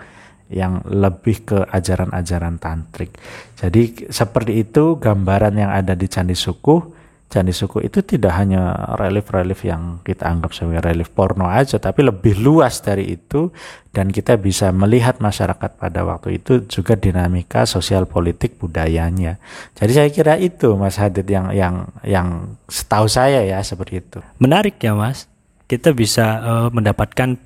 yang 0.51 0.83
lebih 0.83 1.47
ke 1.47 1.59
ajaran-ajaran 1.63 2.59
tantrik. 2.59 3.15
Jadi 3.55 4.11
seperti 4.11 4.67
itu 4.67 4.99
gambaran 4.99 5.55
yang 5.55 5.71
ada 5.71 5.95
di 5.95 6.11
Candi 6.11 6.35
Sukuh 6.35 7.00
Candi 7.31 7.55
Suku 7.55 7.79
itu 7.79 8.03
tidak 8.03 8.35
hanya 8.35 8.91
relief-relief 8.99 9.63
yang 9.63 10.03
kita 10.03 10.27
anggap 10.27 10.51
sebagai 10.51 10.83
relief 10.83 11.15
porno 11.15 11.47
aja, 11.47 11.79
tapi 11.79 12.03
lebih 12.03 12.35
luas 12.43 12.83
dari 12.83 13.15
itu 13.15 13.55
dan 13.95 14.11
kita 14.11 14.35
bisa 14.35 14.75
melihat 14.75 15.23
masyarakat 15.23 15.79
pada 15.79 16.03
waktu 16.03 16.43
itu 16.43 16.67
juga 16.67 16.99
dinamika 16.99 17.63
sosial 17.63 18.03
politik 18.03 18.59
budayanya. 18.59 19.39
Jadi 19.79 19.91
saya 19.95 20.09
kira 20.11 20.35
itu 20.35 20.75
Mas 20.75 20.99
Hadid 20.99 21.23
yang 21.31 21.55
yang 21.55 21.87
yang 22.03 22.59
setahu 22.67 23.07
saya 23.07 23.47
ya 23.47 23.63
seperti 23.63 24.03
itu. 24.03 24.19
Menarik 24.35 24.75
ya 24.83 24.91
Mas. 24.91 25.31
Kita 25.71 25.95
bisa 25.95 26.43
uh, 26.43 26.67
mendapatkan 26.67 27.39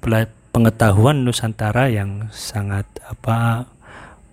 pengetahuan 0.49 1.21
Nusantara 1.21 1.93
yang 1.93 2.25
sangat 2.33 2.89
apa 3.05 3.69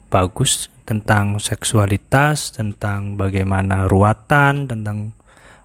bagus 0.09 0.73
tentang 0.88 1.37
seksualitas, 1.37 2.57
tentang 2.57 3.21
bagaimana 3.21 3.85
ruatan, 3.85 4.65
tentang 4.65 5.12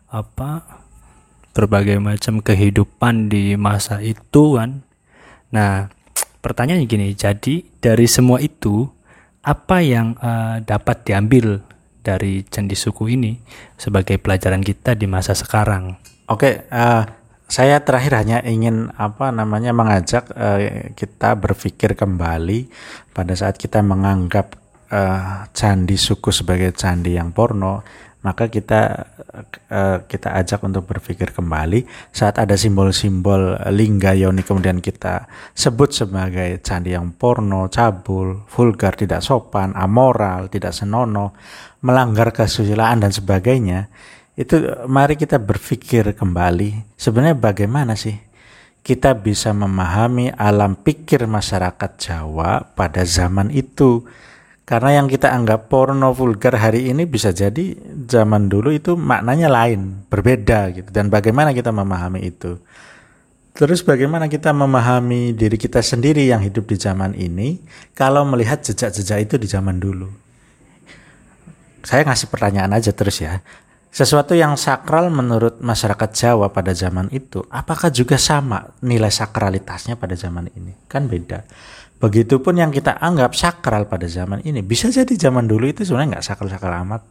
apa 0.08 0.64
berbagai 1.52 1.98
macam 1.98 2.40
kehidupan 2.40 3.34
di 3.34 3.58
masa 3.58 4.00
itu 4.00 4.62
kan. 4.62 4.86
Nah, 5.50 5.90
pertanyaannya 6.46 6.86
gini, 6.86 7.08
jadi 7.18 7.66
dari 7.82 8.06
semua 8.06 8.38
itu 8.38 8.86
apa 9.42 9.82
yang 9.82 10.14
uh, 10.20 10.60
dapat 10.62 11.08
diambil 11.08 11.64
dari 12.04 12.46
candi 12.48 12.76
suku 12.78 13.16
ini 13.16 13.36
sebagai 13.76 14.22
pelajaran 14.22 14.62
kita 14.62 14.94
di 14.94 15.10
masa 15.10 15.34
sekarang? 15.34 15.98
Oke, 16.30 16.68
uh, 16.70 17.04
saya 17.48 17.80
terakhir 17.80 18.14
hanya 18.20 18.38
ingin 18.44 18.92
apa 19.00 19.32
namanya 19.32 19.72
mengajak 19.72 20.30
uh, 20.36 20.92
kita 20.94 21.40
berpikir 21.40 21.96
kembali 21.96 22.68
pada 23.16 23.34
saat 23.34 23.56
kita 23.56 23.80
menganggap 23.80 24.60
uh, 24.92 25.48
candi 25.56 25.96
suku 25.96 26.32
sebagai 26.36 26.76
candi 26.76 27.16
yang 27.16 27.32
porno 27.32 27.88
maka 28.26 28.50
kita 28.50 29.06
uh, 29.70 29.98
kita 30.10 30.34
ajak 30.42 30.66
untuk 30.66 30.90
berpikir 30.90 31.30
kembali 31.32 31.86
saat 32.10 32.42
ada 32.42 32.58
simbol-simbol 32.58 33.62
lingga 33.70 34.18
yoni 34.18 34.42
kemudian 34.42 34.82
kita 34.82 35.30
sebut 35.54 35.94
sebagai 35.94 36.58
candi 36.66 36.98
yang 36.98 37.14
porno, 37.14 37.70
cabul, 37.70 38.44
vulgar, 38.50 38.98
tidak 38.98 39.22
sopan, 39.22 39.78
amoral, 39.78 40.50
tidak 40.50 40.74
senonoh, 40.74 41.38
melanggar 41.86 42.34
kesusilaan 42.34 43.06
dan 43.06 43.14
sebagainya. 43.14 43.88
Itu 44.38 44.86
mari 44.86 45.18
kita 45.18 45.42
berpikir 45.42 46.14
kembali 46.14 46.98
sebenarnya 46.98 47.38
bagaimana 47.38 47.98
sih 47.98 48.18
kita 48.88 49.20
bisa 49.20 49.52
memahami 49.52 50.32
alam 50.32 50.80
pikir 50.80 51.28
masyarakat 51.28 51.92
Jawa 52.00 52.72
pada 52.72 53.04
zaman 53.04 53.52
itu 53.52 54.08
karena 54.68 55.00
yang 55.00 55.08
kita 55.08 55.32
anggap 55.32 55.72
porno 55.72 56.12
vulgar 56.12 56.60
hari 56.60 56.92
ini 56.92 57.08
bisa 57.08 57.32
jadi 57.32 57.72
zaman 58.04 58.52
dulu 58.52 58.76
itu 58.76 59.00
maknanya 59.00 59.48
lain, 59.48 60.04
berbeda 60.12 60.76
gitu. 60.76 60.90
Dan 60.92 61.08
bagaimana 61.08 61.56
kita 61.56 61.72
memahami 61.72 62.28
itu? 62.28 62.60
Terus 63.56 63.80
bagaimana 63.80 64.28
kita 64.28 64.52
memahami 64.52 65.32
diri 65.32 65.56
kita 65.56 65.80
sendiri 65.80 66.28
yang 66.28 66.44
hidup 66.44 66.68
di 66.68 66.76
zaman 66.76 67.16
ini 67.16 67.64
kalau 67.96 68.28
melihat 68.28 68.60
jejak-jejak 68.60 69.32
itu 69.32 69.36
di 69.40 69.48
zaman 69.48 69.80
dulu? 69.80 70.12
Saya 71.88 72.04
ngasih 72.04 72.28
pertanyaan 72.28 72.76
aja 72.76 72.92
terus 72.92 73.24
ya. 73.24 73.40
Sesuatu 73.88 74.36
yang 74.36 74.60
sakral 74.60 75.08
menurut 75.08 75.64
masyarakat 75.64 76.12
Jawa 76.12 76.52
pada 76.52 76.76
zaman 76.76 77.08
itu, 77.16 77.40
apakah 77.48 77.88
juga 77.88 78.20
sama 78.20 78.76
nilai 78.84 79.10
sakralitasnya 79.10 79.96
pada 79.96 80.14
zaman 80.14 80.52
ini? 80.54 80.76
Kan 80.92 81.08
beda. 81.08 81.48
Begitupun 81.98 82.62
yang 82.62 82.70
kita 82.70 83.02
anggap 83.02 83.34
sakral 83.34 83.90
pada 83.90 84.06
zaman 84.06 84.46
ini, 84.46 84.62
bisa 84.62 84.94
jadi 84.94 85.10
zaman 85.10 85.50
dulu 85.50 85.66
itu 85.66 85.82
sebenarnya 85.82 86.18
nggak 86.18 86.28
sakral-sakral 86.30 86.86
amat. 86.86 87.02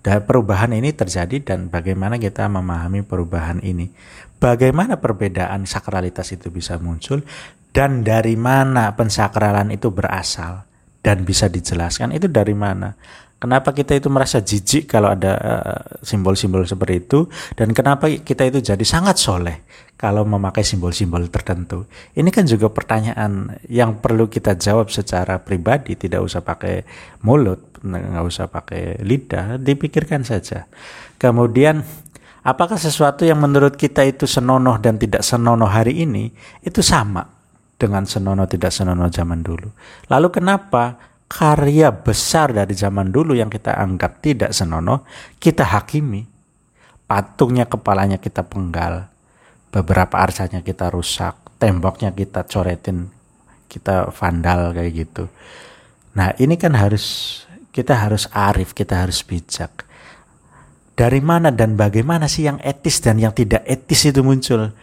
Dan 0.00 0.24
perubahan 0.24 0.72
ini 0.72 0.96
terjadi 0.96 1.44
dan 1.44 1.68
bagaimana 1.68 2.16
kita 2.16 2.48
memahami 2.48 3.04
perubahan 3.04 3.60
ini. 3.60 3.92
Bagaimana 4.40 4.96
perbedaan 4.96 5.68
sakralitas 5.68 6.32
itu 6.32 6.48
bisa 6.48 6.80
muncul 6.80 7.20
dan 7.76 8.00
dari 8.00 8.32
mana 8.34 8.96
pensakralan 8.96 9.68
itu 9.74 9.92
berasal 9.92 10.64
dan 11.04 11.28
bisa 11.28 11.52
dijelaskan 11.52 12.16
itu 12.16 12.32
dari 12.32 12.56
mana. 12.56 12.96
Kenapa 13.40 13.72
kita 13.72 13.96
itu 13.96 14.12
merasa 14.12 14.44
jijik 14.44 14.84
kalau 14.84 15.16
ada 15.16 15.32
eh, 15.40 15.80
simbol-simbol 16.04 16.60
uh, 16.60 16.68
seperti 16.68 17.08
itu 17.08 17.24
dan 17.56 17.72
kenapa 17.72 18.12
kita 18.12 18.44
itu 18.44 18.60
jadi 18.60 18.84
sangat 18.84 19.16
soleh 19.16 19.64
kalau 20.00 20.24
memakai 20.24 20.64
simbol-simbol 20.64 21.28
tertentu. 21.28 21.84
Ini 22.16 22.32
kan 22.32 22.48
juga 22.48 22.72
pertanyaan 22.72 23.60
yang 23.68 24.00
perlu 24.00 24.32
kita 24.32 24.56
jawab 24.56 24.88
secara 24.88 25.36
pribadi, 25.44 25.92
tidak 25.92 26.24
usah 26.24 26.40
pakai 26.40 26.88
mulut, 27.20 27.76
nggak 27.84 28.24
usah 28.24 28.48
pakai 28.48 29.04
lidah, 29.04 29.60
dipikirkan 29.60 30.24
saja. 30.24 30.64
Kemudian 31.20 31.84
apakah 32.40 32.80
sesuatu 32.80 33.28
yang 33.28 33.44
menurut 33.44 33.76
kita 33.76 34.00
itu 34.08 34.24
senonoh 34.24 34.80
dan 34.80 34.96
tidak 34.96 35.20
senonoh 35.20 35.68
hari 35.68 36.00
ini 36.00 36.32
itu 36.64 36.80
sama 36.80 37.28
dengan 37.76 38.08
senonoh 38.08 38.48
tidak 38.48 38.72
senonoh 38.72 39.12
zaman 39.12 39.44
dulu? 39.44 39.68
Lalu 40.08 40.32
kenapa 40.32 40.96
karya 41.28 41.92
besar 41.92 42.56
dari 42.56 42.72
zaman 42.72 43.12
dulu 43.12 43.36
yang 43.36 43.52
kita 43.52 43.76
anggap 43.76 44.24
tidak 44.24 44.56
senonoh, 44.56 45.04
kita 45.36 45.68
hakimi. 45.68 46.24
Patungnya 47.04 47.66
kepalanya 47.66 48.16
kita 48.16 48.46
penggal, 48.46 49.10
beberapa 49.70 50.18
arsanya 50.18 50.60
kita 50.66 50.90
rusak, 50.90 51.58
temboknya 51.62 52.10
kita 52.10 52.46
coretin, 52.46 53.10
kita 53.70 54.10
vandal 54.10 54.74
kayak 54.74 54.92
gitu. 54.94 55.24
Nah 56.18 56.34
ini 56.42 56.58
kan 56.58 56.74
harus 56.74 57.38
kita 57.70 57.94
harus 57.94 58.26
arif, 58.34 58.74
kita 58.74 59.06
harus 59.06 59.22
bijak. 59.22 59.86
Dari 60.98 61.22
mana 61.22 61.48
dan 61.54 61.78
bagaimana 61.78 62.28
sih 62.28 62.44
yang 62.44 62.60
etis 62.60 63.00
dan 63.00 63.16
yang 63.16 63.32
tidak 63.32 63.64
etis 63.64 64.10
itu 64.10 64.20
muncul? 64.20 64.74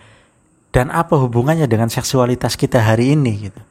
Dan 0.74 0.90
apa 0.90 1.14
hubungannya 1.14 1.70
dengan 1.70 1.92
seksualitas 1.92 2.58
kita 2.58 2.82
hari 2.82 3.14
ini 3.14 3.52
gitu? 3.52 3.62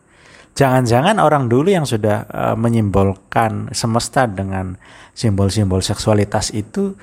Jangan-jangan 0.57 1.21
orang 1.21 1.53
dulu 1.53 1.69
yang 1.69 1.85
sudah 1.85 2.25
uh, 2.33 2.57
menyimbolkan 2.57 3.77
semesta 3.77 4.25
dengan 4.25 4.81
simbol-simbol 5.13 5.85
seksualitas 5.85 6.49
itu 6.57 6.97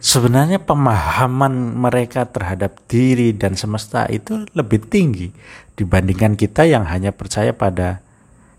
sebenarnya 0.00 0.58
pemahaman 0.58 1.76
mereka 1.76 2.26
terhadap 2.26 2.80
diri 2.88 3.36
dan 3.36 3.54
semesta 3.54 4.08
itu 4.08 4.48
lebih 4.56 4.82
tinggi 4.88 5.30
dibandingkan 5.76 6.34
kita 6.34 6.66
yang 6.66 6.88
hanya 6.88 7.12
percaya 7.12 7.52
pada 7.54 8.00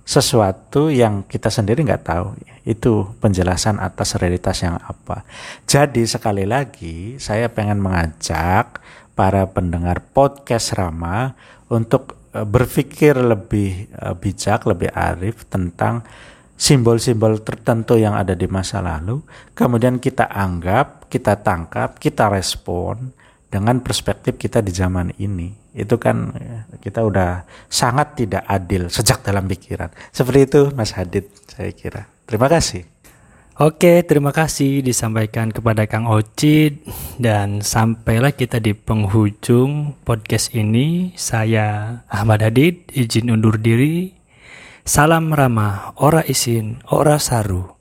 sesuatu 0.06 0.90
yang 0.90 1.26
kita 1.26 1.54
sendiri 1.54 1.86
nggak 1.86 2.06
tahu 2.06 2.34
itu 2.66 3.10
penjelasan 3.22 3.82
atas 3.82 4.18
realitas 4.22 4.62
yang 4.62 4.78
apa. 4.78 5.26
Jadi 5.66 6.06
sekali 6.06 6.46
lagi 6.46 7.18
saya 7.18 7.50
pengen 7.50 7.82
mengajak 7.82 8.82
para 9.18 9.50
pendengar 9.50 10.02
podcast 10.14 10.78
Rama 10.78 11.34
untuk 11.70 12.22
Eh, 12.32 12.48
berpikir 12.48 13.20
lebih 13.20 13.92
uh, 14.00 14.16
bijak, 14.16 14.64
lebih 14.64 14.88
arif 14.96 15.44
tentang 15.52 16.00
simbol-simbol 16.62 17.42
tertentu 17.42 17.98
yang 17.98 18.14
ada 18.14 18.38
di 18.38 18.46
masa 18.46 18.86
lalu, 18.86 19.26
kemudian 19.58 19.98
kita 19.98 20.30
anggap, 20.30 21.10
kita 21.10 21.42
tangkap, 21.42 21.98
kita 21.98 22.30
respon 22.30 23.10
dengan 23.50 23.82
perspektif 23.82 24.38
kita 24.38 24.62
di 24.62 24.70
zaman 24.70 25.10
ini. 25.18 25.50
Itu 25.74 25.98
kan 25.98 26.38
eh, 26.38 26.62
kita 26.78 27.02
udah 27.02 27.50
sangat 27.66 28.14
tidak 28.22 28.46
adil 28.46 28.94
sejak 28.94 29.26
dalam 29.26 29.50
pikiran. 29.50 29.90
Seperti 30.14 30.40
itu 30.46 30.62
Mas 30.78 30.94
Hadid 30.94 31.34
saya 31.50 31.74
kira. 31.74 32.06
Terima 32.30 32.46
kasih. 32.46 32.86
Oke, 33.62 34.02
terima 34.08 34.32
kasih 34.32 34.82
disampaikan 34.82 35.52
kepada 35.52 35.86
Kang 35.86 36.08
Ocit 36.08 36.82
dan 37.22 37.62
sampailah 37.62 38.34
kita 38.34 38.58
di 38.58 38.74
penghujung 38.74 40.02
podcast 40.02 40.56
ini. 40.56 41.14
Saya 41.18 42.00
Ahmad 42.08 42.42
Hadid 42.46 42.90
izin 42.94 43.34
undur 43.34 43.58
diri. 43.58 44.21
Salam 44.82 45.30
ramah, 45.30 45.94
ora 46.02 46.26
isin, 46.26 46.82
ora 46.90 47.22
saru. 47.22 47.81